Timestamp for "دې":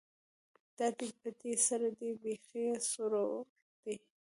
0.97-1.07